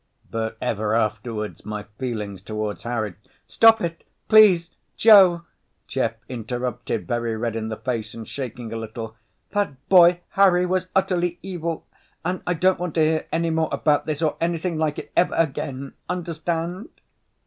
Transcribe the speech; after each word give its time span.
But 0.31 0.57
ever 0.59 0.95
afterwards 0.95 1.63
my 1.63 1.83
feelings 1.99 2.41
toward 2.41 2.81
Harry—" 2.81 3.13
"Stop 3.45 3.81
it, 3.81 4.03
please, 4.27 4.71
Joe!" 4.97 5.43
Jeff 5.87 6.13
interrupted, 6.27 7.05
very 7.05 7.37
red 7.37 7.55
in 7.55 7.67
the 7.67 7.75
face 7.77 8.15
and 8.15 8.27
shaking 8.27 8.73
a 8.73 8.77
little. 8.77 9.15
"That 9.51 9.75
boy 9.89 10.21
Harry 10.29 10.65
was 10.65 10.87
utterly 10.95 11.37
evil. 11.43 11.85
And 12.25 12.41
I 12.47 12.55
don't 12.55 12.79
want 12.79 12.95
to 12.95 13.01
hear 13.05 13.27
any 13.31 13.51
more 13.51 13.69
about 13.71 14.07
this, 14.07 14.23
or 14.23 14.37
anything 14.41 14.79
like 14.79 14.97
it, 14.97 15.11
ever 15.15 15.35
again. 15.35 15.93
Understand?" 16.09 16.89